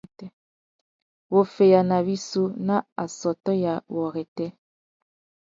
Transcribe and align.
Wuffeyana 1.33 1.97
wissú 2.07 2.43
nà 2.67 2.77
assôtô 3.03 3.51
ya 3.63 3.73
wôrêtê. 3.93 4.47